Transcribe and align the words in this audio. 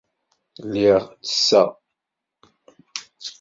Lliɣ 0.65 1.01
ttesseɣ. 1.15 1.69